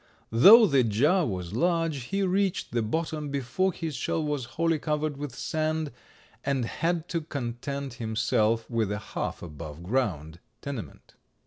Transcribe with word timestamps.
Though 0.31 0.65
the 0.65 0.83
jar 0.83 1.27
was 1.27 1.53
large 1.53 2.05
he 2.05 2.23
reached 2.23 2.71
the 2.71 2.81
bottom 2.81 3.29
before 3.29 3.71
his 3.71 3.93
shell 3.95 4.23
was 4.23 4.45
wholly 4.57 4.79
covered 4.79 5.15
with 5.15 5.35
sand, 5.35 5.91
and 6.43 6.65
had 6.65 7.07
to 7.09 7.21
content 7.21 7.93
himself 8.01 8.67
with 8.67 8.91
a 8.91 8.97
half 9.13 9.43
above 9.43 9.83
ground 9.83 10.39
tenement." 10.59 11.13